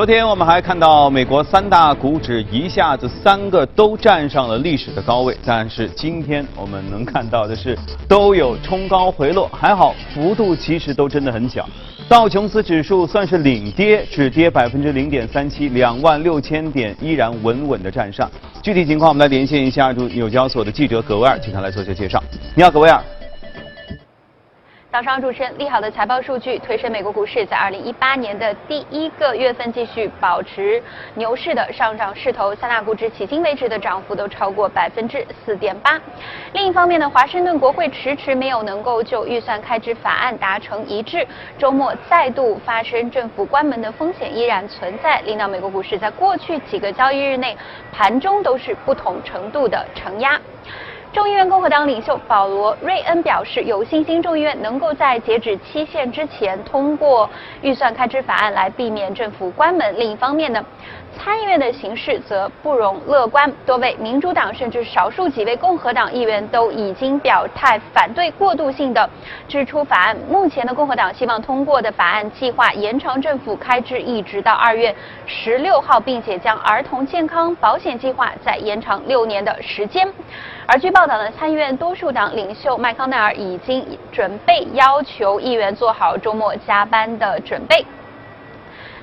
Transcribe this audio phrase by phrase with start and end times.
[0.00, 7.78] 昨天我们还看到美国三大股指一下子三个都站上了历史的高位，但是今天我们能看到的是
[8.08, 11.68] 都有冲高回落，还好幅度其实都真的很小。
[12.08, 18.26] 道琼斯指数算是领跌，只跌百分之零点三七，两万六千点依然稳稳的站上。
[18.62, 22.22] 具体情况我们来连线一下驻纽交所的记者葛威尔，请他来做些介绍。
[22.54, 23.04] 你好，葛威尔。
[24.92, 30.82] 早上，主持人利好的财报数据推升美国股市在二零一八年的第一个月份继续保持
[31.14, 35.96] 牛市的上涨势头，三大股指迄今为止的涨幅都超过百分之四点八。
[36.54, 41.24] 另一方面呢，华盛顿国会迟迟没有能够就预算开支法案达成一致，
[41.56, 47.56] 周末再度发生政府关门的风险依然存在，令到美国股市在过去几个交易日内
[47.92, 50.36] 盘中都是不同程度的承压。
[51.12, 57.28] 众议院共和党领袖保罗·瑞恩表示，有信心众议院能够在截止期限之前通过
[57.62, 59.98] 预算开支法案，来避免政府关门。
[59.98, 60.64] 另一方面呢？
[61.16, 69.08] 参议院的形势则不容乐观，多位民主党甚至少数几位共和党议员都已经表态反对过渡性的
[69.46, 70.16] 支出法案。
[70.28, 74.94] 目前的共和党希望通过的法案计划延长政府开支一直到二月
[75.26, 80.08] 十六号，并且将儿童健康保险计划再延长六年的时间。
[80.66, 87.84] 而据报道呢，参议院多数党领袖麦康奈尔已经准备要求议员做好周末加班的准备。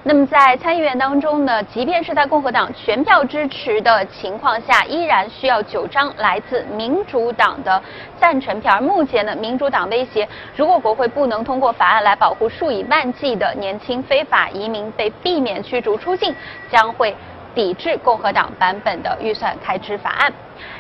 [0.08, 7.83] 那么在参议员当中呢，即便是在共和党全票支持的情况下，依然需要九张来自民主党的
[8.17, 8.75] 赞成票。
[8.75, 16.33] 而目前呢，民主党威胁，如果国会不能通过法案来保护数以万计的年轻非法移民被避免驱逐出境，
[16.72, 17.13] 将会
[17.53, 20.31] 抵制共和党版本的预算开支法案。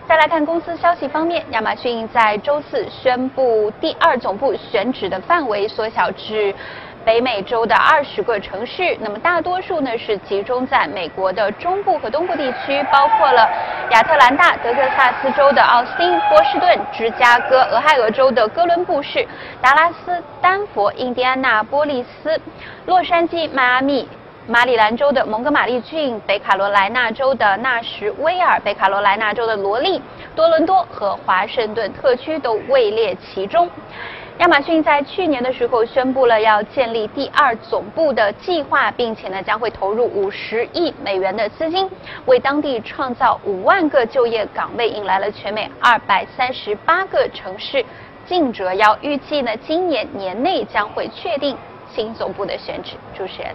[0.07, 6.55] 再来看公司消息方面，亚马逊在周四宣布第二总部选址的范围缩小至。
[7.05, 13.49] 北美洲的二十个城市，那么大多数呢是集中在美国的中部和东部地区，包括了
[13.91, 19.25] 亚特兰大、德克萨斯州的奥斯汀、波士顿、芝加哥、俄亥俄州的哥伦布市、
[19.61, 22.39] 达拉斯、丹佛、印第安纳波利斯、
[22.85, 24.07] 洛杉矶、迈阿密、
[24.45, 30.01] 马里兰州的蒙哥马利郡、北卡罗来纳州的纳什维尔、北卡罗来纳州的罗利、
[30.35, 33.69] 多伦多和华盛顿特区都位列其中。
[34.39, 41.89] 亚马逊在去年的时候宣布了要建立第二总部的计划，并且呢将会投入五十亿美元的资金，
[42.27, 47.83] 为当地创造五万个就业岗位，引来了全美二百三十八个城市
[48.27, 48.95] 竞折腰。
[49.01, 51.57] 预计呢今年年内将会确定
[51.89, 52.91] 新总部的选址。
[53.15, 53.51] 主持人。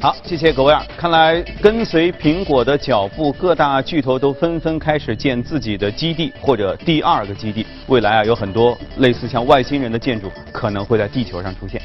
[0.00, 0.84] 好，谢谢各位啊！
[0.96, 7.64] 看来跟随苹果的脚步，各大巨头都纷纷开始建自己的基地或者第二个基地。
[7.86, 11.80] 未来啊，有很多类似像外星人的建筑可能会在地球上出现。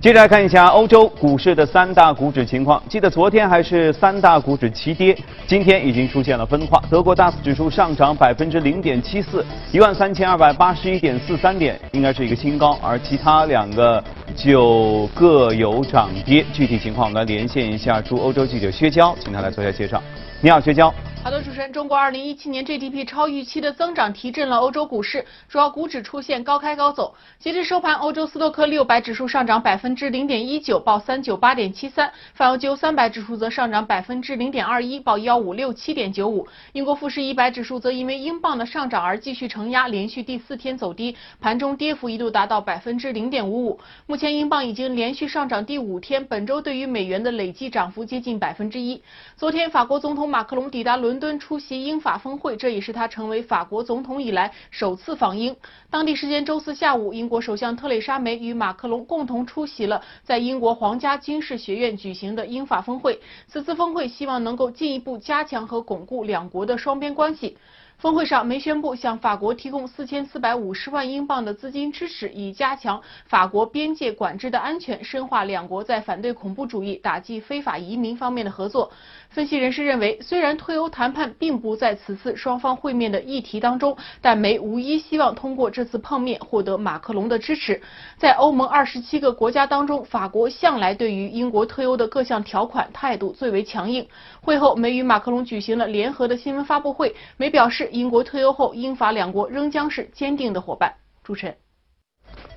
[0.00, 2.80] 接着来看一下欧洲股市的三大股指情况。
[2.88, 6.80] 记得昨天还是三大股指齐跌，今天已经出现了分化。
[6.88, 12.78] 德国 DAX 指数上涨百分之零点七四，一万三千二百八十一点四三点，应该是一个新高。
[12.82, 14.02] 而其他两个
[14.36, 16.44] 就各有涨跌。
[16.52, 20.02] 具体情况我们来连线一下驻欧洲记者薛娇，请他来做一下介绍。
[20.40, 20.94] 你好，薛娇。
[21.26, 27.16] 好的，主持人，中国2017年 GDP 超预期的增长提振了欧洲股市，主要股指出现高开高走。
[27.40, 36.46] 截至收盘，欧洲斯托克600指数上涨百分之零点一九，报398.73；泛欧洲300指数则上涨百分之零点二一，报1567.95。
[36.74, 43.80] 英国富时100指数则因为英镑的上涨而继续承压，连续第四天走低，盘中跌幅一度达到百分之零点五五。
[44.06, 49.02] 目前英镑已经连续上涨第五天，本周对于美元的累计涨幅接近百分之一。
[49.36, 51.15] 昨天，法国总统马克龙抵达伦。
[51.16, 55.56] 伦敦出席英法峰会，这也是他成为法国总统以来首次访英。
[55.88, 63.18] 当地时间周四下午，英国首相特蕾莎梅与马克龙共同出席了在英国皇家军事学院举行的英法峰会。
[63.48, 67.56] 此次峰会希望能够进一步加强和巩固两国的双边关系。
[67.98, 78.92] 峰会上，梅宣布向法国提供四千四百五十万英镑的资金支持，以加强法国边界管制的安全，深化两国在反对恐怖主义、打击非法移民方面的合作。
[79.30, 87.80] 分析人士认为，虽然退欧谈判并不在此次双方会面的议题当中，但梅无疑希望通过这次碰面获得马克龙的支持。
[88.18, 94.06] 在欧盟二十七个国家当中，法国向来对于英国退欧的各项条款态度最为强硬。
[94.42, 97.85] 会后，梅与马克龙举行了联合的新闻发布会，梅表示。
[97.90, 100.92] 英国退欧后，英法两国仍将是坚定的伙伴。
[101.22, 101.56] 主持人，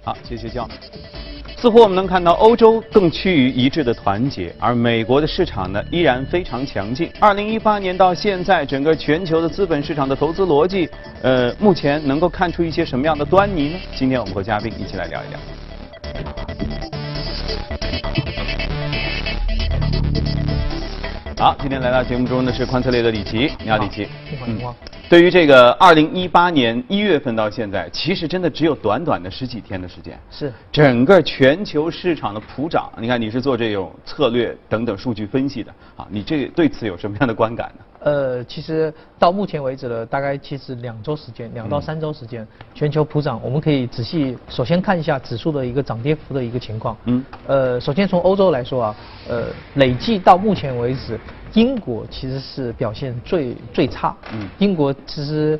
[0.04, 0.68] 好，谢谢教。
[1.58, 7.12] 似乎我们能看到欧洲更趋于一致的团结，而美国的市场呢依然非常强劲。
[7.20, 10.90] 二零一八年到现在，整个全球的资本市场的投资逻辑，
[11.22, 13.80] 呃，目前能够看出一些什么样的端倪呢？
[13.96, 15.40] 今天我们和嘉宾一起来聊一聊。
[21.38, 24.08] 好，今天来到节目中的是宽策略的李琦，你好，李琦。
[24.46, 24.60] 嗯，
[25.10, 30.20] 对于这个二零一八年一月份到现在，其实真的只有短短的十几天的时间。
[30.30, 30.54] 是。
[30.72, 37.84] 整个全球市场的普涨，你看你是做这种策略等等数据分析的啊，你这对此有什么样的观感呢？
[38.02, 46.96] 呃，其实到目前为止呢，大概其实两周时间，两到三周时间，全球普涨，我们可以仔细首先看一下指数的一个涨跌幅的一个情况。
[47.06, 47.26] 嗯。
[47.48, 48.96] 呃，首先从欧洲来说啊，
[49.28, 51.20] 呃，累计到目前为止，
[51.54, 54.16] 英国其实是表现最最差。
[54.34, 54.50] 嗯。
[54.60, 55.60] 英国其实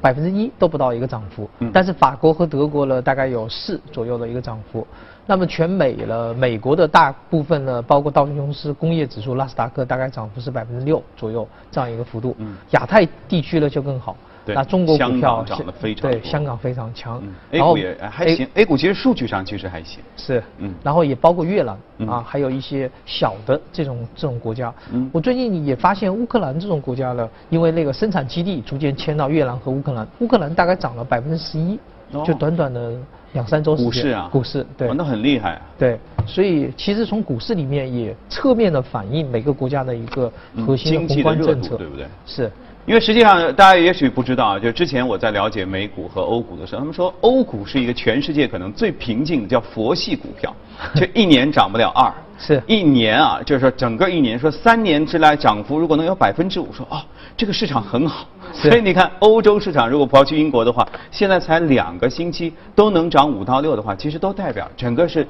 [0.00, 1.48] 百分之一都不到一个涨幅。
[1.58, 1.70] 嗯。
[1.72, 4.86] 但是法国和德国呢，大概有四左右的一个涨幅。
[5.26, 12.34] 那么全美了，美国的大部分呢，包括道琼斯工业指数、纳斯达克，大概涨幅是百分之六左右这样一个幅度。
[12.38, 12.56] 嗯。
[12.70, 14.16] 亚太地区呢就更好。
[14.46, 17.22] 那中国股票涨得非常对，香港非常强。
[17.52, 20.00] A 股也还行，A 股其实数据上其实还行。
[20.16, 20.42] 是。
[20.58, 20.74] 嗯。
[20.82, 21.78] 然后也包括越南
[22.08, 24.72] 啊，还有一些小的这种这种国家。
[24.92, 25.08] 嗯。
[25.12, 31.78] 我最近也发现乌克兰这种国家呢，因为那个生产基地逐渐迁到越南和乌克兰，乌克兰大概涨了百分之十一，
[32.24, 32.92] 就短短的。
[33.32, 35.62] 两三周时间，股市啊，股市对，那很厉害啊。
[35.78, 35.96] 对，
[36.26, 40.28] 所以其实从股市里面也侧面的反映每个国家的一个
[40.66, 42.06] 核心的宏观政策，对不对？
[42.26, 42.50] 是。
[42.86, 50.54] 因为实际上大家也许不知道，就之前我在了解美股和欧股的时候，他们说欧股是一个全世界可能最平静的叫佛系股票，
[50.94, 57.00] 就一年涨不了二，是一年啊，就是说整个一年说三年之来涨幅如果能有百分之五，说哦
[57.36, 58.26] 这个市场很好。
[58.52, 65.26] 所以你看欧洲市场如果抛去英国的话，现在才两个星期都能涨五到六的话，其实都代表整个是。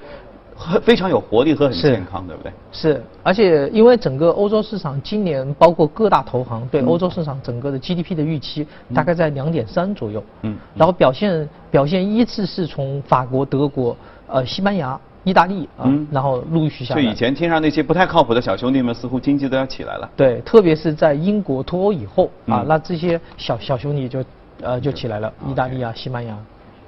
[0.61, 2.53] 很非常有活力和很健康，对不对？
[2.71, 13.97] 是，而且因为整个欧洲市场今年包括各大投行对欧洲市场整个的 GDP 的预期大概在两点三左右，嗯，然后表现表现依次是从法国、德国、
[14.27, 17.03] 呃西班牙、意大利啊，然后陆续下来。
[17.03, 20.11] 就以前听上那些不太靠谱的小兄弟们，似乎经济都要起来了。
[20.15, 24.23] 对，特别是在英国脱欧以后啊，那这些小小兄弟就
[24.61, 26.37] 呃就起来了，意大利啊、西班牙，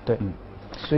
[0.05, 0.19] 对。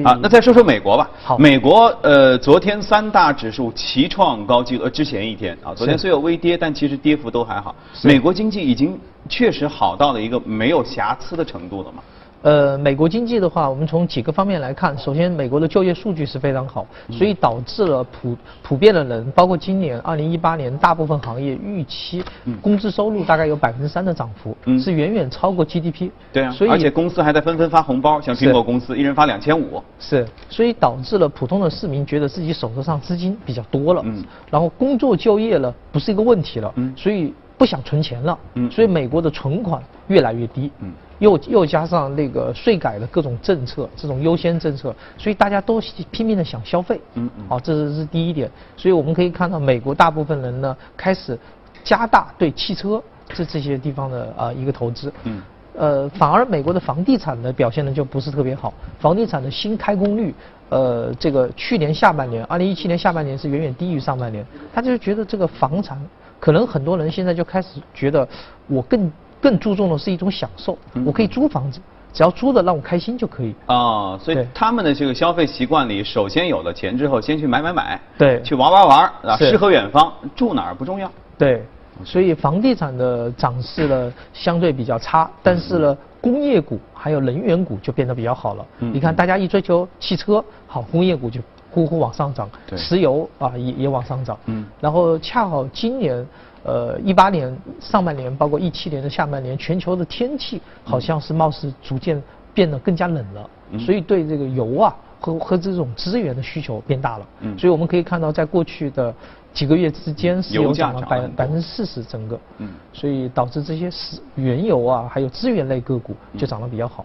[0.05, 1.11] 啊，那再说说美国吧。
[1.23, 4.85] 好，美国呃，昨天三大指数齐创高纪录。
[4.85, 7.75] 呃，之前一天啊，昨天虽有微跌，但其实跌幅都还好。
[8.03, 8.99] 美国经济已经
[9.29, 12.03] 确实好到了一个没有瑕疵的程度了嘛？
[12.45, 14.97] 呃，美国经济的话，我们从几个方面来看。
[14.99, 22.23] 首先，美国的就业数据是非常好，所以导致了普普遍的人，包括今年二零一八年大部分行业预期
[22.61, 26.11] 工资收入大概有百分之三的涨幅，是远远超过 GDP。
[26.35, 29.83] 对啊，所以而且公司还在纷纷发红包，像苹果公司一人发两千五。
[29.99, 37.33] 是，所以导致了普通的市民觉得自己手头上资金比较多了，嗯，然后工作就业了不是一个问题了，嗯，所以
[37.65, 40.93] 不想存钱了，嗯，所以美国的存款越来越低，嗯。
[41.19, 45.81] 又又加上那个税改的各种政策，这种优先政策，所以大家都
[46.11, 47.01] 拼命的想消费。
[47.15, 47.45] 嗯嗯。
[47.49, 48.51] 好，这是是第一点。
[48.77, 51.39] 所以我们可以看到，美国大部分人呢开始
[51.83, 55.11] 加大对汽车这这些地方的啊一个投资。
[55.23, 55.41] 嗯。
[55.75, 60.35] 呃，反而美国的房地产的表现呢就不是特别好，房地产的新开工率，
[60.69, 64.45] 呃，这个去年下半年，二零一七年下半年是远远低于上半年。
[64.75, 65.99] 他就觉得这个房产，
[66.45, 68.29] 可能很多人现在就开始觉得
[68.67, 69.11] 我更。
[69.41, 71.79] 更注重的是一种享受，我可以租房子，
[72.15, 73.55] 只要租的让我开心就可以。
[73.67, 81.13] 啊，所以他们的这个消费习惯里，首先有了钱之后，先去买买买，对，去玩玩玩，啊，诗和远方，住哪儿不重要。
[81.37, 81.63] 对，
[82.07, 88.65] 所以房地产的涨势呢相对比较差，但是呢，工业股还有能源股就变得比较好了。
[88.79, 91.39] 你看，大家一追求汽车，好，工业股就
[91.75, 94.39] 呼呼往上涨，石油啊也也往上涨。
[94.47, 96.27] 嗯，然后恰好今年。
[96.67, 102.23] 呃，一八年上半年，包括一七年的下半年，全球的天气好像是貌似逐渐
[102.55, 107.27] 变得更加冷了，所以对这个油啊和和这种资源的需求变大了。
[107.41, 109.15] 嗯，所以我们可以看到，在过去的
[109.53, 112.41] 几个月之间，石油涨了百百分之四十，整个。
[112.57, 117.05] 嗯，所以导致这些石原油啊，还有资源类个股就涨得比较好。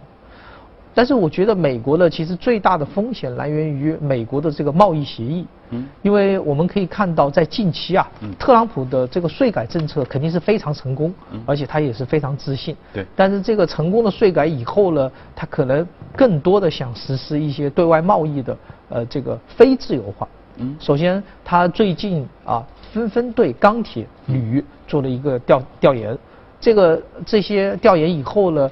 [0.92, 11.14] 但是我觉得美国呢其实最大的风险来源于美国的这个贸易协议，嗯，因为我们可以看到在近期啊，特朗普的这个税改政策肯定是非常成功，
[11.46, 13.06] 而且他也是非常自信，对。
[13.14, 18.56] 但是这个成功的税改以后呢，他可能更多的想实施一些对外贸易的
[18.88, 20.76] 呃这个非自由化，嗯。
[20.80, 26.18] 首先，他最近啊纷纷对钢铁、铝做了一个调调研，
[26.60, 28.68] 这个这些调研以后呢。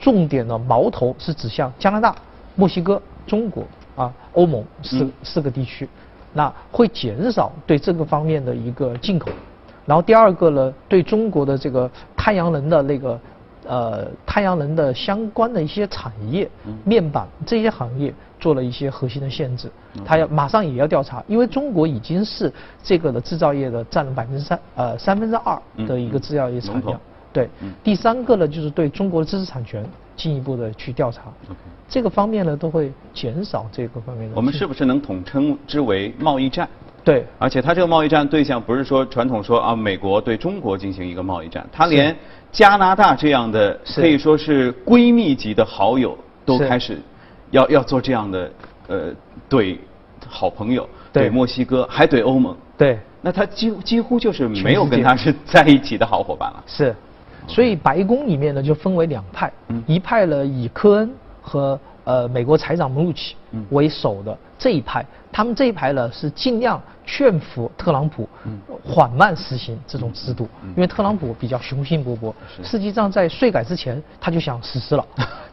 [0.00, 2.14] 重点的矛头是指向加拿大、
[2.54, 3.64] 墨西哥、中国
[3.96, 5.88] 啊、欧盟四四个地区，
[6.32, 9.30] 那会减少对这个方面的一个进口。
[9.84, 13.20] 然后第二个呢，对中国的这个太阳能的那个
[13.66, 16.50] 呃太阳能的相关的一些产业，
[16.84, 19.70] 面板这些行业做了一些核心的限制，
[20.04, 26.98] 他要马上也要调查，因为中国已经是这个的制造业的占了百分之三呃三分之二的一个制造业产业。
[27.36, 27.50] 对，
[27.84, 29.84] 第三个呢就是对中国的知识产权
[30.16, 31.24] 进一步的去调查。
[31.86, 34.34] 这个方面呢都会减少这个方面的。
[34.34, 36.66] 我们是不是能统称之为贸易战？
[37.04, 42.16] 对，而且它这个贸易战对象不是说传统说啊美国对中国进行一个贸易战，它连
[42.50, 46.98] 加拿大这样的可以说是闺蜜级的好友都开始
[47.50, 48.50] 要要做这样的
[48.88, 49.12] 呃
[49.48, 49.76] 怼
[50.26, 56.64] 好朋友，怼墨西哥还怼欧盟，对，那他几几乎就是没有跟他是在一起的好伙伴了。
[56.66, 56.96] 是，
[57.46, 59.52] 所以白宫里面呢就分为两派，
[59.86, 61.10] 一派呢以科恩
[61.40, 63.36] 和呃美国财长穆鲁奇
[63.70, 65.04] 为首的这一派。
[65.36, 68.26] 他们这一排呢是尽量劝服特朗普
[68.82, 72.32] 缓慢实行这种制度，因为特朗普比较雄心勃勃，
[72.64, 75.06] 实际上在税改之前他就想实施了。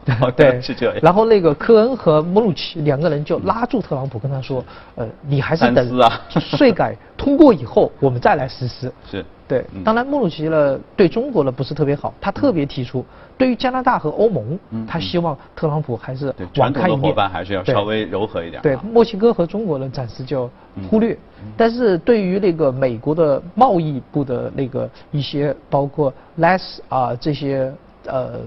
[0.34, 0.94] 对，是这样。
[1.02, 4.64] 然后那个科恩和莫鲁奇两个人就拉住特朗普，跟他说
[4.96, 5.86] ：“呃，你还是等
[6.30, 8.90] 税 改通过以后，我们再来实施。
[9.10, 9.22] ”是。
[9.46, 13.04] 对，当然莫鲁奇呢对中国呢不是特别好，他特别提出。
[13.36, 18.62] 对于加拿大和欧盟，他希望特朗普还是网开一面，伙伴还是要稍微柔和一点。
[18.62, 20.50] 对，墨西哥和中国呢暂时就
[20.88, 21.16] 忽略，
[21.56, 27.72] 但是对于那个美国的贸易部的那个一些，包括 less 啊这些
[28.06, 28.40] 呃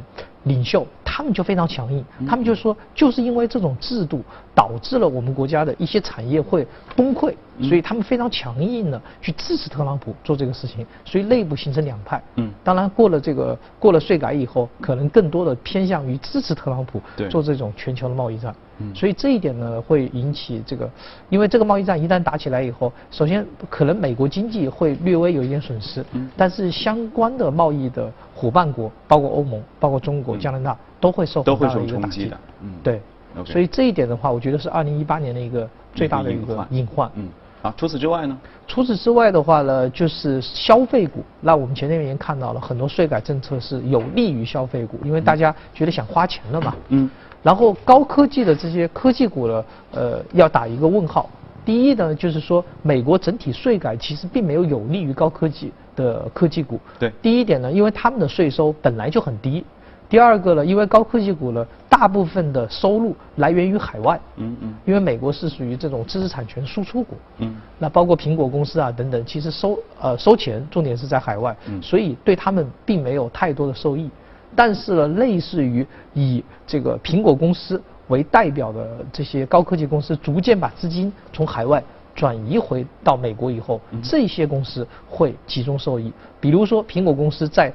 [0.44, 0.86] 领袖。
[1.18, 4.22] 他们就非常强硬，他们就说，就是因为这种制度
[4.54, 12.22] 导致了我们国家的一些产业会崩溃，所以他们非常强硬的去支持特朗普做这个事情，所以内部形成两派。
[12.36, 18.54] 嗯，当然过了这个过了税改以后，可能更多的偏向于支持特朗普做这种全球的贸易战。
[18.80, 20.90] 嗯，所以这一点呢会引起这个，
[21.30, 30.78] 因为这个贸易战一旦打起来以后，首先可能美国经济会略微有一点损失，嗯，但是相关的贸易的伙伴国，包括欧盟、包括中国、加拿大。
[31.00, 32.26] 都会受很大的一个打击。
[32.26, 33.00] 的，嗯，对，
[33.46, 37.30] 所以这一点的话，我觉得是二零一八年的一个最大的一个隐患，嗯，
[37.62, 38.36] 啊，除此之外呢？
[38.68, 41.24] 除此之外的话呢，就是消费股。
[41.40, 47.08] 那我们前面已经看到了很多税改政策是有利于消费股，因为大家觉得想花钱了嘛，嗯，
[47.48, 51.30] 然后高科技的这些科技股呢，呃，要打一个问号。
[51.64, 59.64] 第一呢，就是说美国整体税改其实并没有有利于高科技的科技股，对，第一点呢，因为他们的税收本来就很低。
[60.10, 74.10] 第二个呢，因为高科技股呢，大部分的收入来源于海外，嗯嗯，因为美国是属于这种知识产权输出国，嗯，那包括苹果公司啊等等，其实收呃收钱重点是在海外，嗯，所以对他们并没有太多的受益。
[74.58, 75.86] 但是呢，类似于
[76.16, 81.82] 以这个苹果公司为代表的这些高科技公司，逐渐把资金从海外
[82.16, 86.12] 转移回到美国以后，这些公司会集中受益。
[86.40, 87.72] 比如说苹果公司在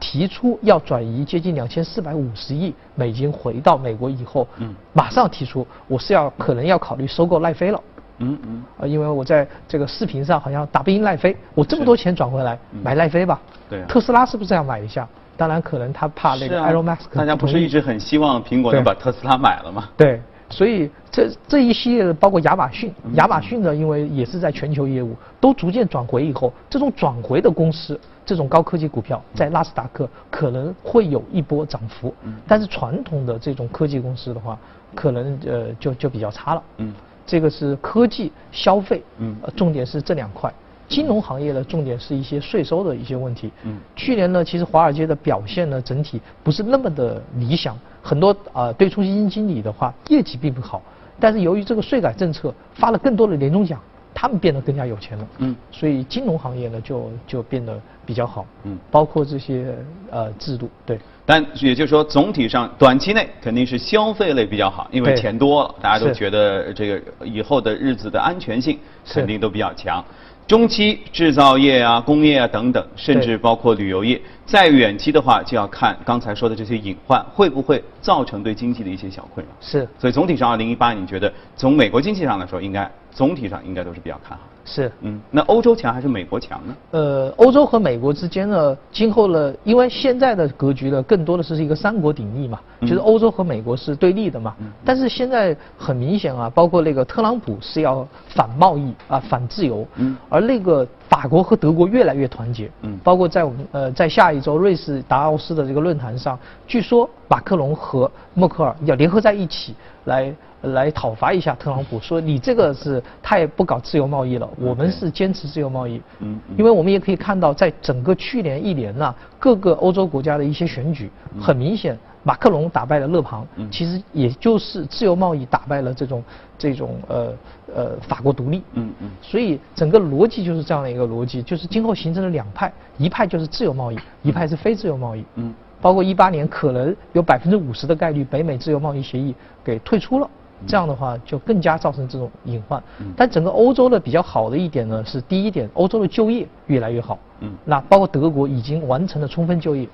[0.00, 7.80] 提出要转移接近两千四百五十亿美金回到美国以后，嗯，马上提出我是要可能要考虑收购奈飞了，
[8.20, 15.06] 嗯嗯，啊，因为我在这个视频上好像打不赢奈飞，我这么多钱转回来买奈飞吧，对，特斯拉是不是这样买一下？
[15.36, 19.88] 当然可能他怕那个 Elon Musk，大家不是一直很希望苹果能把特斯拉买了吗？
[19.96, 20.20] 对，
[20.50, 27.98] 所以这这一系列的包括亚马逊，亚马逊呢，因为也是在全球业务都逐渐转回以后，这种转回的公司。
[28.24, 32.14] 这种高科技股票在纳斯达克可能会有一波涨幅，
[32.46, 34.56] 但是传统的这种科技公司的话，
[34.94, 36.62] 可能呃就就比较差了。
[36.76, 36.94] 嗯，
[37.26, 40.50] 这个是科技消费，嗯，呃重点是这两块。
[40.94, 43.50] 金融行业的重点是一些税收的一些问题。
[43.64, 50.82] 嗯，去年呢，其实华尔街的表现呢，整体不是那么的理想，很多啊对冲基金经理的话业绩并不好，
[51.18, 53.80] 但是由于这个税改政策发了更多的年终奖。
[54.14, 59.74] 他们变得更加有钱了，嗯，所以金融行业呢就就变得比较好，嗯，包括这些
[60.10, 60.98] 呃制度，对。
[61.24, 70.04] 但也就是说，总体上短期内肯定是消费类比较好，因为钱多了，大家都觉得这个以后的日子的安全性肯定都比较强。
[70.46, 79.52] 中期制造业啊、工业啊等等，甚至包括旅游业，再远期的话，就要看刚才说的这些隐患会不会造成对经济的一些小困扰。
[79.60, 79.88] 是。
[79.98, 82.90] 所以总体上，二零一八，你觉得从美国经济上来说，应该？
[83.10, 84.44] 总体上应该都是比较看好。
[84.64, 86.76] 是，嗯，那欧洲强还是美国强呢？
[86.92, 94.54] 呃，欧洲和美国之间呢，今后呢，因为现在的格局呢，更多的是一个三国鼎立嘛，就是欧洲和美国是对立的嘛。
[94.84, 110.34] 但是现在很明显啊，包括那个特朗普是要反贸易啊，反自由，嗯，而那个法国和德国越来越团结，嗯，包括在我们呃，在下一周瑞士达沃斯的这个论坛上，据说马克龙和默克尔要联合在一起来。
[110.62, 116.00] 来讨伐一下特朗普，说你这个是太不搞自由贸易了，我们是坚持自由贸易。
[116.20, 126.22] 嗯，因为我们也可以看到，在整个去年一年呢，各个欧洲国家的一些选举，很明显马克龙打败了勒庞，其实也就是自由贸易打败了这种
[126.56, 127.32] 这种呃
[127.74, 128.62] 呃法国独立。
[128.74, 129.10] 嗯嗯。
[129.20, 135.24] 所以整个逻辑就是这样的一个逻辑，就是今后形成了两派，一派就是自由贸易，一派是非自由贸易。
[135.34, 135.52] 嗯。
[135.82, 140.30] 包括一八年可能有百分之五十的概率北美自由贸易协议给退出了，
[140.66, 142.82] 这样的话就更加造成这种隐患。
[143.16, 147.18] 但整个欧洲的比较好的一点呢是第一点，欧洲的就业越来越好。
[147.40, 147.52] 嗯。
[147.64, 149.86] 那包括德国已经完成了充分就业。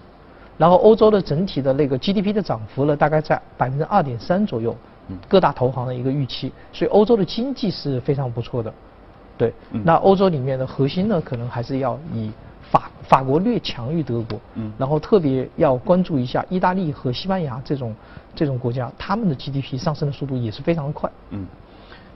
[0.58, 4.76] 然后欧洲的整体的那个 GDP 的涨幅呢，大概在百分之二点三左右，
[5.28, 8.74] 各大投行的一个预期，所以欧洲的经济是非常不错的，
[9.36, 9.54] 对。
[9.84, 12.32] 那欧洲里面的核心呢，可能还是要以
[12.70, 17.94] 法法国略强于德国，嗯然后特别要关注一下意大利和西班牙这种
[18.34, 21.10] 这种国家，他们的 GDP 上升的速度也是非常的快。
[21.30, 21.46] 嗯。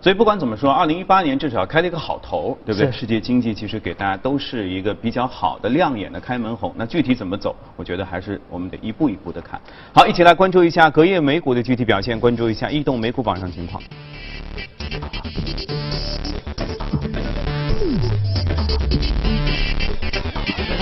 [0.02, 2.90] 所以不管怎么说，二零一八年至少开了一个好头，对不对？
[2.90, 6.75] 世界经济其实给大家都是一个比较好的、亮眼的开门红。
[6.76, 9.61] 那具体怎么走，我觉得还是我们得一步一步的看。
[9.94, 13.80] 好，一起来关注一下隔夜美股的具体表现，关注一下异动美股榜上情况。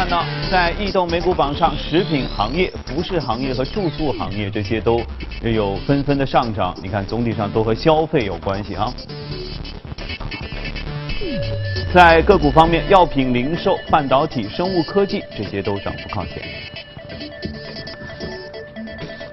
[0.01, 4.99] 看到在异动美股榜上，食品行业、服饰行业和住宿行业这些都
[5.43, 6.75] 有纷纷的上涨。
[6.83, 8.91] 你看，总体上都和消费有关系啊。
[11.93, 16.43] 在个股方面，药品、零售、半导体、生物科技这些都涨幅靠前。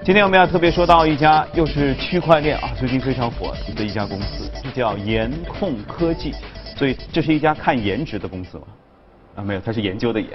[0.04, 6.34] 今天我们要特别说到一家又是区块链啊，最近非常火的一家公司，这叫颜控科技。
[6.76, 8.64] 所以这是一家看颜值的公司吗？
[9.38, 10.28] 啊，没有，它是研究的 研。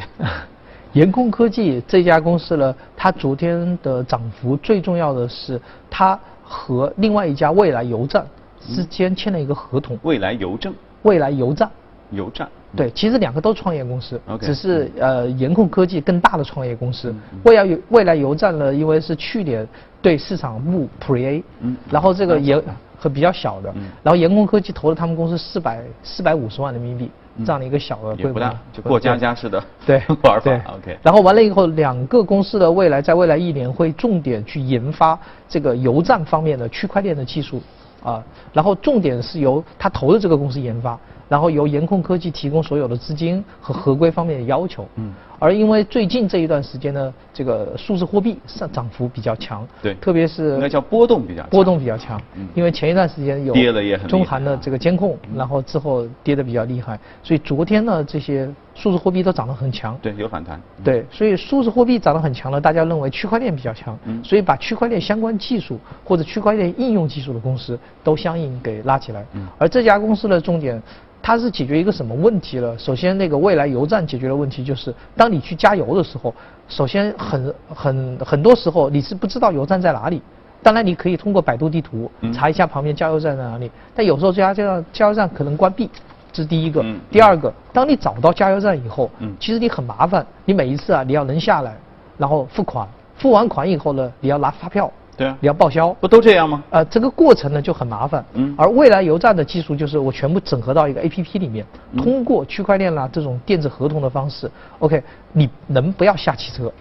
[0.94, 8.26] 研控科技这家公司呢，它昨天的涨幅最重要的是，它和另外一家未来邮站
[8.62, 10.00] 之间签了一个合同。
[10.04, 10.74] 未来邮政。
[11.02, 11.70] 未来邮站。
[12.12, 12.48] 邮站。
[12.76, 17.14] 对，其实两个都创业公司，OK，只是呃严控科技更大的创业公司。
[17.44, 19.68] 未来邮未来邮站呢，因为是去年
[20.02, 22.60] 对市场募 Pre，嗯，然后这个也
[22.98, 27.12] 和比较小的，然后严控科技投了他们公司四百四百五十万人民币。
[27.46, 28.40] 这样的一个小的规模，
[28.72, 30.52] 就过家家似的对 玩法。
[30.52, 35.18] OK，然后完了以后，两个公司的未来在未来一年会重点去研发
[35.50, 37.62] 这个油站方面的区块链的技术
[38.04, 41.00] 啊，然后重点是由他投的这个公司研发。
[41.34, 44.88] 然后由严控科技提供所有的资金和合规方面的要求。
[44.98, 45.12] 嗯。
[45.40, 49.68] 而因为最近这一段时间呢，这个数字货币上涨幅比较强。
[49.82, 49.96] 对。
[49.96, 50.54] 特别是。
[50.54, 51.42] 应该叫波动比较。
[51.48, 52.22] 波动比较强。
[52.36, 52.48] 嗯。
[52.54, 53.52] 因为前一段时间有。
[53.52, 54.08] 跌了也很。
[54.08, 59.98] 中韩的这个监控，然后之后跌的比较厉害，所以昨天呢，这些数字货币都涨得很强。
[60.04, 60.62] 对，有反弹。
[60.84, 63.98] 对，所以数字货币涨得很强了，大家认为区块链比较强。
[64.06, 64.24] 嗯。
[64.24, 69.26] 所以把区块链相关技术或者区块链应用技术的公司都相应给拉起来。
[69.34, 69.48] 嗯。
[69.58, 70.80] 而这家公司的重点。
[71.24, 72.78] 它是解决一个什么问题了？
[72.78, 76.36] 首先，那个未来油站解决的问题就是，当你去加油的时候，
[76.68, 80.22] 首先很很很多时候你是不知道油站在哪里。
[80.62, 85.90] 当然，你可以通过百度地图查一下旁边加油站在哪里，但有时候加加加油站可能关闭，
[86.32, 86.84] 这是第一个。
[87.10, 89.10] 第二个，当你找到加油站以后，
[89.40, 91.74] 其实你很麻烦，你每一次啊，你要能下来，
[92.18, 94.92] 然后付款，付完款以后呢，你要拿发票。
[95.16, 96.64] 对啊，你要报销，不都这样吗？
[96.72, 98.26] 呃，这个过程呢就很麻烦。
[98.34, 98.54] 嗯。
[98.58, 101.66] 而未来油站的技术就是我全部整合到一个 A P P 里面，
[101.98, 104.50] 通过区块链啦这种电子合同的方式
[104.80, 106.72] ，OK，你能不要下汽车，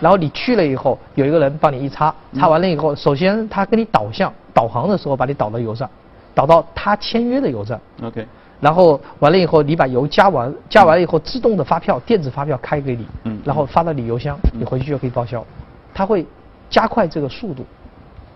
[0.00, 5.88] 然后你去了以后，有一个人帮你一插，插完了以后，首先他给你导向导航的时候把你导到油站，
[6.34, 7.80] 导到他签约的油站。
[8.02, 8.26] OK。
[8.60, 15.44] 然后完了以后，你把油加完，加完了以后自动的发票电子发票开给你，嗯，然后发到你邮箱，你回去就可以报销，
[15.94, 16.26] 他会。
[16.72, 17.64] 加快这个速度，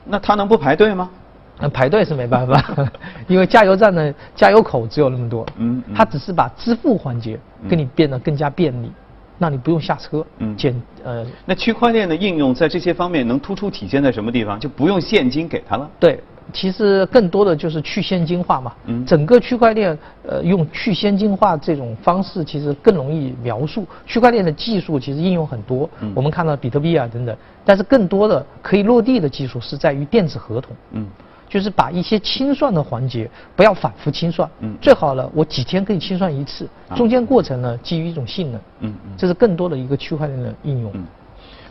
[0.05, 1.11] 那他能不排队吗？
[1.59, 2.63] 那排队是没办法，
[3.27, 5.45] 因为加油站的加油口只有那么多。
[5.57, 8.93] 嗯，他只是把支付环节给你变得更加便利，
[9.39, 10.23] 让你不用下车。
[10.39, 14.61] 嗯，减呃，那区块链的应用在这些方面能突出体现在什么地方？
[14.61, 15.91] 就不用现金给他了。
[15.99, 16.23] 对。
[16.53, 18.73] 其实更多的就是去现金化嘛，
[19.05, 23.87] 整个区块链呃用去现金化这种方式其实更容易描述。
[24.07, 31.07] 区块链的技术其实应用很多，我们看到比特币啊等等，但是更多的可以落地的技术是在于电子合同，嗯，
[31.49, 40.93] 就是把一些清算的环节不要反复清算，嗯，最好了我几天可以清算一次，中间过程呢基于一种性能，嗯嗯，这是更多的一个区块链的应用。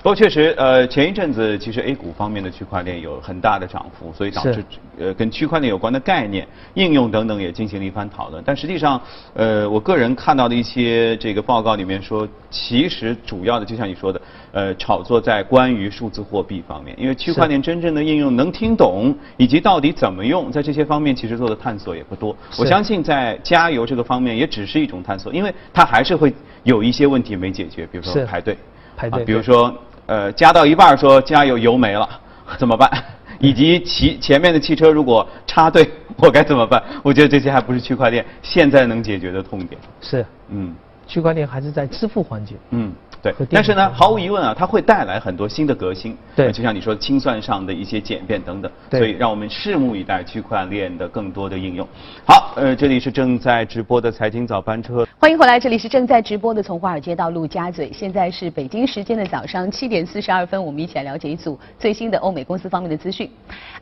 [0.06, 4.64] 不过确实，呃，前一阵子其实 A 股方面的区块链有很大的涨幅，所以导致
[5.00, 8.44] 呃跟区块链有关的概念、应用等等也进行了一番讨论。
[8.46, 9.02] 但实际上，
[9.34, 22.38] 呃，我个人看到的一些这个报告里面说，其实主要的就像你说的，呃，炒作在关于数字货币方面，因为区块链真正的应用能听懂以及到底怎么用，在这些方面其实做的探索也不多。
[22.60, 28.56] 我相信在加油这个方面也只是一种探索，因为它还是会有一些问题没解决，比如说排队，
[28.96, 29.76] 排队，比如说。
[30.06, 32.08] 呃，加到一半说加油油没了，
[32.58, 32.90] 怎么办？
[33.40, 36.82] 以及其前面的汽车如果插队，我该怎么办？
[37.04, 39.80] 我觉得这些还不是区块链现在能解决的痛点。
[40.02, 40.74] 是，嗯，
[41.06, 42.56] 区块链还是在支付环节。
[42.72, 42.94] 嗯。
[43.34, 46.16] 对，但是呢，毫无疑问啊，它会带来很多新的革新。
[46.36, 48.72] 对，就像你说清算上的一些简便等等。
[48.88, 49.00] 对。
[49.00, 51.88] 所以让我们拭目以待区块链的更多的应用。
[52.28, 55.08] 好，呃，这里是正在直播的财经早班车。
[55.18, 57.92] 欢迎回来，这里是正在直播的从华尔街到陆家嘴。
[57.92, 63.28] 现在是北京时间的早上七点四十二分，我们一起来了解一组最新的欧美公司方面的资讯。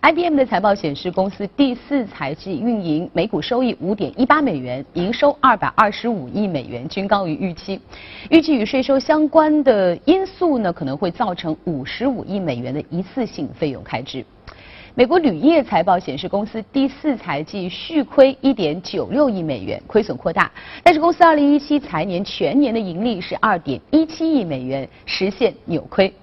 [0.02, 7.82] IBM 的财报显示，公司第四财季运营每股收益五点一八美元，营收二百二十五亿美元，均高于预期。
[8.30, 9.98] 预计与税收相关的。
[10.06, 14.24] 因素呢可能会造成五十五亿美元的一次性费用开支。
[14.94, 20.52] 美国铝业财报显示，公司第四财季续亏一点九六亿美元，亏损扩大。
[20.84, 26.14] 但是公司二零一七财年全年的盈利是二点一七亿美元，实现扭亏。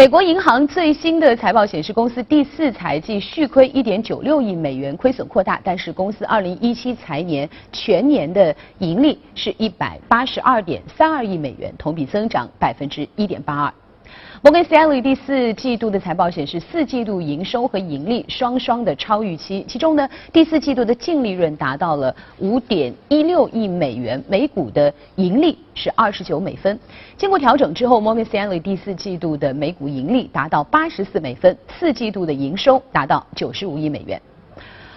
[0.00, 5.60] 美国银行最新的财报显示，公司第四财季续亏一点九六亿美元，亏损扩大。
[5.62, 13.74] 但是公司二零一七财年全年的盈利是一百八十二点三二亿美元，同比增长百分之一点八二。
[14.42, 19.62] 摩根士丹利第四季度的财报显示，四季度营收和盈利双双的超预期。
[19.68, 26.78] 其中呢，第四季度的净利润达到了五点一六亿美元，每股的盈利是二十九美分。
[27.18, 34.18] 经过调整之后，摩根士丹利第四季度的每股盈利达到八十四美分，四季度的营收达到九十五亿美元。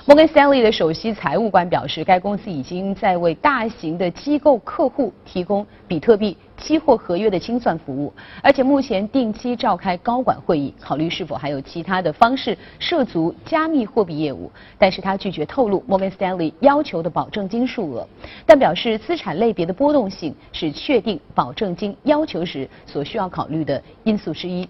[0.06, 14.50] 摩根士丹利的首席财务官表示，该公司已经在为大型的机构客户提供比特币期货合约的清算服务，而且目前定期召开高管会议，考虑是否还有其他的方式涉足加密货币业务。
[14.78, 18.08] 但是他拒绝透露 Morgan Stanley 要求的保证金数额，
[18.46, 24.66] 但表示资产类别的波动性是确定保证金要求时所需要考虑的因素之一。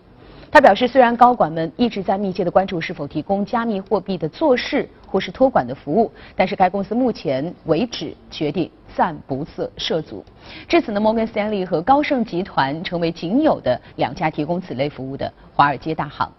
[0.53, 10.23] 他表示，虽然高管们一直在密切的关注是否提供加密货币的做事或是托管的服务，但是该公司目前为止决定暂不涉涉足。
[10.67, 16.31] 至此呢，摩根斯丹利和高盛集团成为仅有的两家提供此类服务的华尔街大行。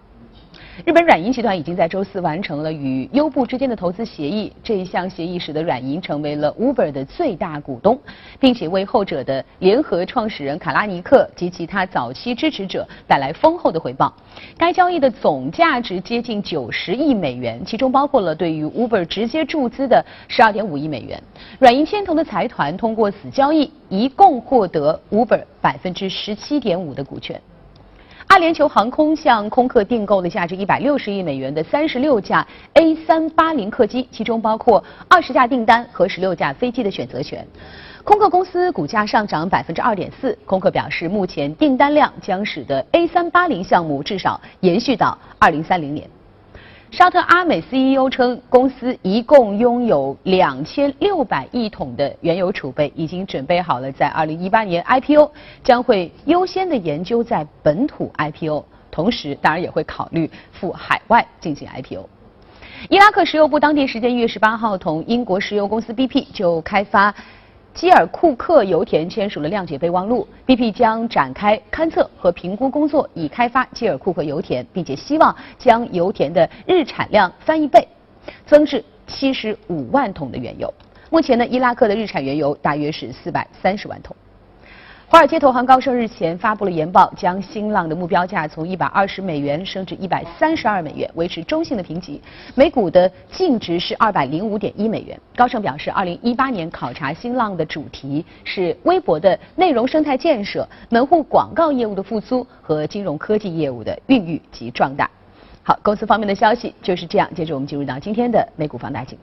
[0.83, 4.53] 日本软银集团已经在周四完成了与优步之间的投资协议。
[4.61, 7.97] 这一项协议使得软银成为了 Uber 的最大股东，
[8.41, 14.13] 并且为后者的联合创始人卡拉尼克及其他早期支持者带来丰厚的回报。
[14.59, 21.23] 该交易的总价值接近九十亿美元，其中包括了对于 Uber 直接注资的十二点五亿美元。
[21.61, 27.41] 软银牵头的财团通过此交易，一共获得 Uber 百分之十七点五的股权。
[28.29, 37.47] 阿联酋航空向空客订购了价值一百六十亿美元的三十六架 A 三八零客机，其中包括二十架订单和十六架飞机的选择权。
[38.03, 40.37] 空客公司股价上涨百分之二点四。
[40.45, 46.09] 空客表示，目前订单量将使得 A 三八零项目至少延续到二零三零年。
[46.95, 55.29] 沙特阿美 CEO 称，公司一共拥有两千六百亿桶的原油储备，已经准备好了在二零一八年 IPO，
[55.65, 62.09] 将会优先的研究在本土 IPO，同时当然也会考虑赴海外进行 IPO。
[62.89, 67.13] 伊拉克石油部当地时间一月十八号同英国石油公司 BP 就开发。
[67.75, 77.87] 基尔库克油田签署了谅解备忘录，BP 将展开勘测和评估工作，以开发基尔库克油田，并且希望将油田的日产量翻一倍，
[78.47, 80.73] 增至七十五万桶的原油。
[81.11, 84.15] 目前呢，伊拉克的日产原油大约是四百三十万桶。
[85.07, 92.21] 华尔街投行高盛日前发布了研报，将新浪的目标价从一百二十美元升至一百三十二美元，维持中性的评级。
[92.55, 95.19] 每股的净值是二百零五点一美元。
[95.37, 105.09] 高盛表示，二零一八年考察新浪的主题是微博的内容生态建设、门户广告业务的复苏和金融科技业务的孕育及壮大。
[105.63, 107.29] 好，公司方面的消息就是这样。
[107.35, 109.17] 接着我们进入到今天的美股放大镜。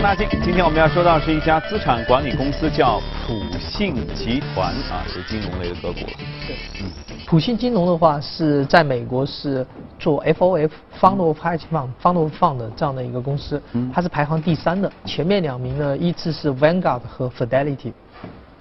[0.00, 5.98] 放大镜，今天我们要说到是一家资产管理公司，叫普信集团啊，是金融类的个股。
[6.46, 6.90] 对，嗯，
[7.26, 9.66] 普信金融的话是在美国是
[9.98, 17.92] 做 FOF Fund of Hedge Fund Fund of Fund 的这样的一个公司，嗯，它是排行第三的，前面两名呢依次是 Vanguard 和 Fidelity，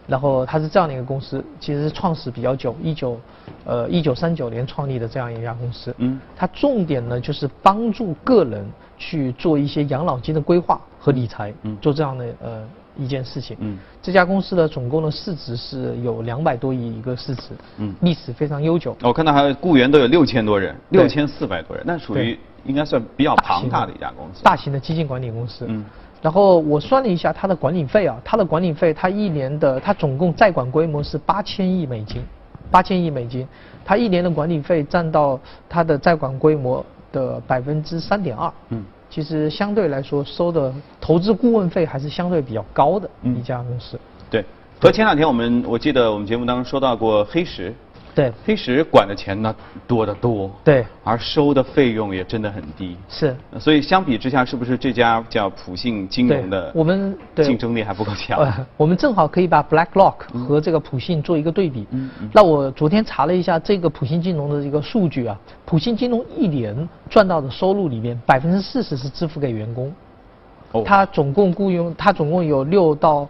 [0.08, 3.17] 然后它是这样的一个公司，其实是创始比较久，一九
[3.63, 8.69] 呃一九三九年创立的这样一家公司，嗯，它重点呢就是帮助个人。
[9.02, 12.64] 去做一些养老金的规划和理财，嗯，做这样的呃
[12.98, 18.96] 一件事情，嗯，这家公司的总共的市值是有两百多亿一个市值，嗯，历史非常悠久。
[19.02, 25.86] 我看到还有雇员都有六千多人，六千四百多人，那属于应该算比较庞大的一家公司，大型的基金管理公司，嗯，
[26.22, 32.22] 然后我算了一下它的管理费啊，它的管理费，它一年的它总共债管规模是八千亿美金，
[32.70, 33.48] 八千亿美金，
[33.86, 38.52] 它一年的管理费占到它的债管规模的百分之三点二。
[38.70, 44.00] 嗯，其实相对来说收的投资顾问费还是相对比较高的一家公司。
[44.30, 44.45] 对，
[44.80, 47.74] 和前两天我们我记得我们节目当中说到过黑石。
[48.19, 49.55] 对，黑石管的钱呢
[49.88, 58.38] 多得多，对，而收的费用也真的很低，是，所以相比之下，是不是这家叫普信金融的，我们竞争力还不够强？
[58.75, 61.88] 我们正好可以把 BlackRock 和这个普信做一个对比。
[61.91, 62.29] 嗯嗯。
[62.34, 66.75] 那我昨天查了一下这个普信金融的一个数据啊，普信金融一年
[67.10, 69.93] 赚到的收入里面，百分之四十是支付给员工，
[70.73, 73.25] 哦，他总共雇佣，他总共有六到。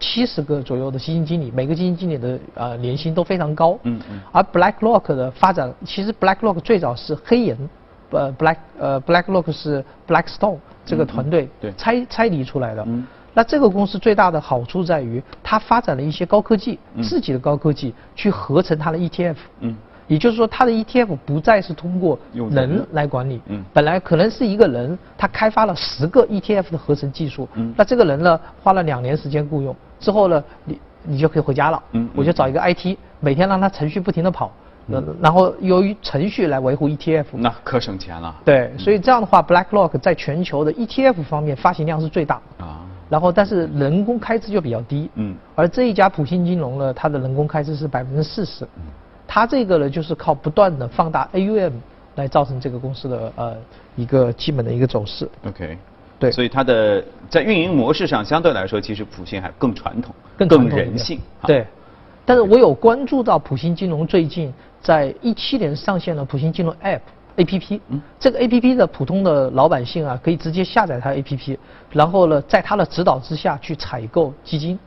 [0.00, 3.78] 七十个左右的基金经理，每个基金经理的呃年薪都非常高。
[3.84, 4.20] 嗯嗯。
[4.32, 7.56] 而 BlackRock 的发展，其实 BlackRock 最早是黑岩，
[8.10, 12.82] 呃 Black 呃 BlackRock 是 Blackstone 这个团队拆拆离出来的。
[12.88, 13.06] 嗯。
[13.32, 19.36] 那这个公司最大的好处在于，它发展了一些高科技，自己的高科技去合成它的 ETF。
[19.60, 19.76] 嗯。
[20.10, 23.40] 也就是说，它的 ETF 不再是通过人来管理。
[23.46, 23.62] 嗯。
[23.72, 27.48] 本来可能是一个人，他开发了十个 ETF 的合成技术。
[27.54, 27.72] 嗯。
[27.76, 29.74] 那这个人呢，花了两年时间雇佣。
[30.00, 31.80] 之后呢，你你就可以回家了。
[31.92, 34.50] 嗯，我就找一个 IT，每天让他程序不停的跑，
[34.88, 37.26] 嗯，然后由于程序来维护 ETF。
[37.34, 38.34] 那可省钱了。
[38.44, 42.40] 对，所以这样的话，BlackRock 在全球的 ETF 方面发行量是最大。
[42.58, 42.84] 啊。
[43.08, 45.08] 然后，但是人工开支就比较低。
[45.14, 45.36] 嗯。
[45.54, 48.64] 而这一家普信金融呢，它的人工开支是百分之四十。
[48.64, 48.82] 嗯。
[49.32, 51.74] 它这个呢，就是靠不断的放大 AUM
[52.16, 53.56] 来造成这个公司的呃
[53.94, 55.28] 一个基本的一个走势。
[55.46, 55.78] OK。
[56.18, 61.20] 对，所以它的在运营模式上相对来说，其实普信还更传统、更更人性。
[61.46, 61.64] 对，
[62.26, 67.00] 但是我有关注到普信金融最近在一七年上线了普信金融 App
[67.36, 67.80] A P P。
[67.88, 68.02] 嗯。
[68.18, 71.58] 这个 A P P 的普通的老百姓啊，可以直接下载它 A P P，
[71.92, 74.78] 然后呢，在它的指导之下去采购基金，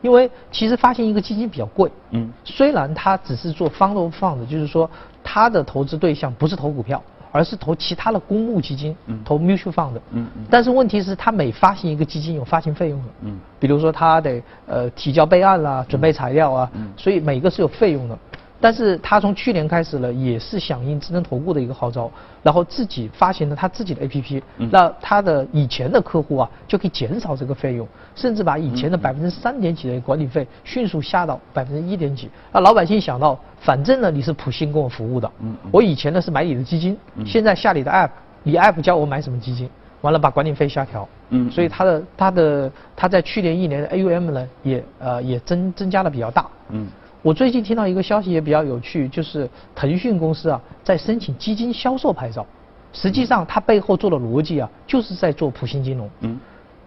[0.00, 1.90] 因为其实发行一个基金比较贵。
[2.10, 2.30] 嗯。
[2.44, 4.90] 虽然它只是做 fund of fund，就是说
[5.22, 7.02] 它的投资对象不是投股票。
[7.32, 8.92] 而是投其他的公募基金，
[9.24, 18.18] 投 mutual fund，嗯嗯，但是问题是，他每发行一个基金有发行费用的，嗯，比如说他得呃提交备案啦，准备材料啊，嗯，所以每个是有费用的。
[18.60, 22.10] 但是他从去年开始呢，也是响应智能投顾的一个号召，
[22.42, 32.28] 然后自己发行了他自己的 APP，那他的以前的客户啊就可以减少这个费用，甚至把以前的百分之三点几的管理费迅速下到百分之一点几。
[32.52, 35.30] 那老百姓想到，反正呢你是普信跟我服务的，
[35.72, 38.10] 我以前呢是买你的基金，现在下你的 App，
[38.42, 39.70] 你 App 教我买什么基金，
[40.02, 46.86] 完了把管理费下调，嗯，所以他的他的他在去年一年的 AUM 呢也呃也增增加的比较大，嗯。
[47.22, 52.46] 我最近听到一个消息也比较有趣，就是腾讯公司啊在申请基金销售牌照。
[52.92, 56.10] 实际上，它背后做的逻辑啊，就是在做普信金融。
[56.20, 56.38] 嗯。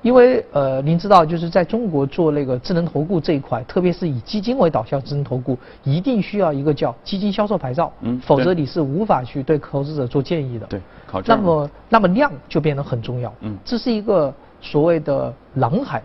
[0.02, 7.90] 因为呃，您知道，就是在中国做那个智能投顾这一块，特别是以基金为导向智能投顾，一定需要一个叫基金销售牌照。
[8.02, 8.20] 嗯。
[8.20, 10.66] 否则你是无法去对投资者做建议的。
[10.66, 10.82] 对。
[11.08, 13.34] 考那么，那么量就变得很重要。
[13.42, 13.58] 嗯。
[13.64, 16.04] 这是一个所谓的蓝海。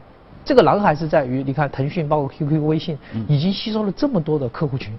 [0.48, 4.98] 这个蓝海是在于，你看腾讯包括 QQ、微信，已经吸收了这么多的客户群。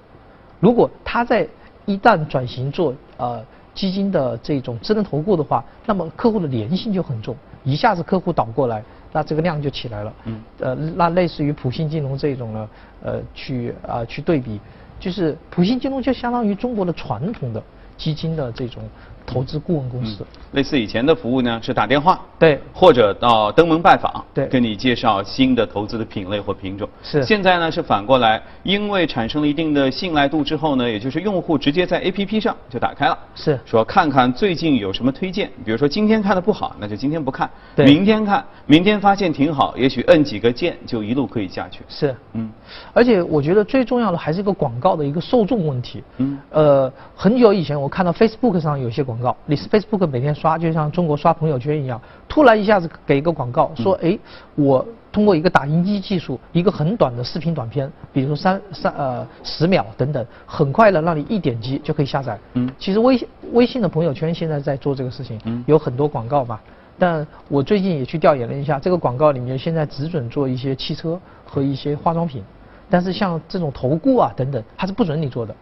[0.60, 1.48] 如果它在
[1.88, 10.14] 一旦转型做呃基金的这种智能投顾的话，那么客户的粘性就很重，一下子客户倒过来，那这个量就起来了。
[10.26, 10.40] 嗯。
[10.60, 12.70] 呃，那类似于普信金融这种呢，
[13.02, 14.62] 呃，去啊去对比，
[15.00, 17.64] 就是普信金融就相当于中国的传统的
[17.98, 18.84] 基金的这种。
[19.30, 26.90] 投资顾问公司，类似以前的服务呢，是打电话，对，或者到登门拜访，对，跟你介绍新的投资的品类或品种。
[27.04, 27.24] 是。
[27.24, 41.82] 现在呢是反过来，因为产生了一定的信赖度之后呢，也就是用户直接在 APP 上就打开了，是，说看看最近有什么推荐，比如说今天看的不好，那就今天不看，对，明天看，明天发现挺好，也许摁几个键就一路可以下去。
[41.88, 42.50] 是，嗯，
[42.94, 46.04] 而且我觉得最重要的还是一个广告的一个受众问题。
[46.18, 50.08] 嗯，呃，很久以前我看到 Facebook 上有些广告，你是 Facebook。
[50.08, 54.18] 每天刷就像中国刷朋友圈一样，突然一下子给一个广告说，哎，
[54.56, 62.40] 我通过一个打印机技术，一个很短的视频短片，比如说三三呃十秒等等，很快的让你一点击就可以下载。
[62.54, 66.60] 嗯，其实微信微信的朋友圈现在在做这个事情，有很多广告嘛。
[66.98, 72.44] 但我最近也去调研了一下，这个广告里面现在只准做一些汽车和一些化妆品，
[72.90, 75.56] 但是像这种投顾啊等等，它是不准你做的。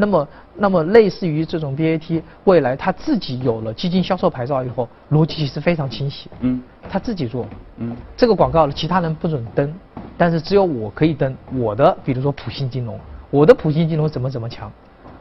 [0.00, 6.30] 那么，那么类似于这种 BAT，未来他自己有了基金销售牌照以后，逻辑是非常清晰。
[6.40, 7.46] 嗯，他自己做。
[7.76, 9.72] 嗯，这个广告其他人不准登，
[10.16, 11.36] 但是只有我可以登。
[11.54, 12.98] 我的，比如说普信金融，
[13.30, 14.72] 我的普信金融怎么怎么强，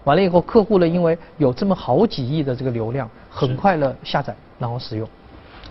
[0.05, 5.07] 完了以后，客户呢，因为有这么好几亿的这个流量，很快的下载然后使用。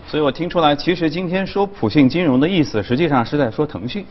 [0.07, 4.05] 所以我听出来，其实今天说普信金融的意思，实际上是在说腾讯。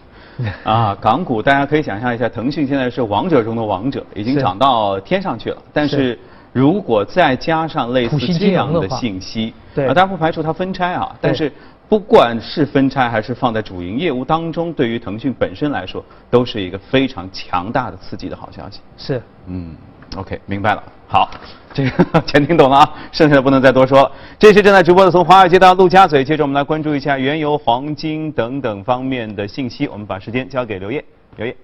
[0.64, 5.62] 啊，港股大家可以想象一下，腾讯现在是王者中的王者，已经涨到天上去了。
[5.72, 6.18] 但是
[6.52, 11.14] 如果再加上类似这样的信息，对啊，当然不排除它分拆啊。
[11.20, 11.52] 但是
[11.88, 18.80] 不管是分拆还是放在主营业务当中，对于腾讯本身来说，都是一个非常强大的刺激的好消息。
[18.96, 19.76] 是，嗯。
[20.16, 20.82] OK，明白了。
[21.06, 21.30] 好，
[21.74, 24.12] 这个全听懂了啊，剩下的不能再多说了。
[24.38, 26.24] 这是正在直播的，从华尔街到陆家嘴。
[26.24, 29.86] 接着我们来关注一下原油、黄金等等方面的信息。
[29.86, 31.04] 我们把时间交给刘烨，
[31.36, 31.54] 刘烨。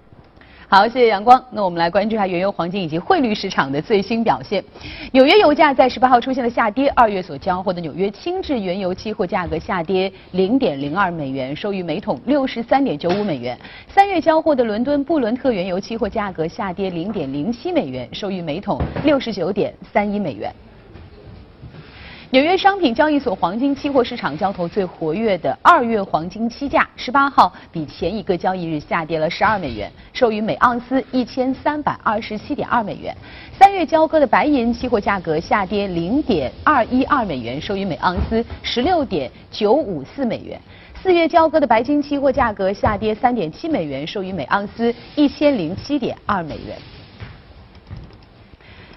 [0.66, 1.42] 好，谢谢阳光。
[1.50, 4.64] 那我们来关注一下原油、黄金以及汇率市场的最新表现。
[5.12, 13.58] 纽约油价在十八号出现了下跌，二月所交货的纽约轻质原油期货价格下跌零点零二美元，收于每桶六十三点九五美元。
[13.88, 20.52] 三月交货的伦敦布伦特原油期货价格下跌零点零七美元，收于每桶六十九点三一美元。
[22.34, 33.16] 纽约商品交易所黄金期货市场交投最活跃的二月黄金期价，十八号比前一个交易日下跌了十二美元，收于每盎司一千三百二十七点二美元。
[33.56, 40.60] 三月交割的白银期货价格下跌零点二一二美元，收于每盎司十六点九五四美元。
[41.00, 46.76] 四月交割的白金期货价格下跌三点七美元，收于每盎司一千零七点二美元。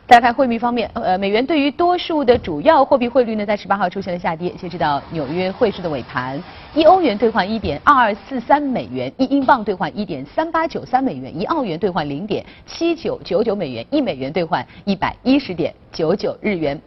[0.08, 4.50] 再看汇率方面，呃，美元对于多数的主要货币汇率呢，在十八号出现了下跌。
[4.52, 6.42] 截止到纽约汇市的尾盘，
[6.74, 16.80] 一欧元兑换一点二二四三美元，一英镑兑换一点三八九三美元，一澳元兑换零点七九九九美元，一美元兑换一百一十点九九日元。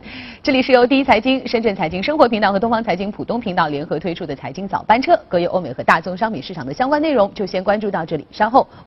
[0.42, 8.66] 这里是由第一财经、深圳财经生活频道和东方财经浦东频道联合推出的财经早班车，各有欧美和大宗商品市场的相关内容，就先关注到这里，稍后。